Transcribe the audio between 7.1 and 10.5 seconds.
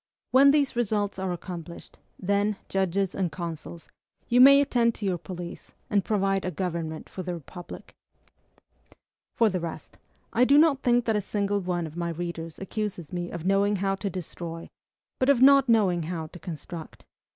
the Republic! For the rest, I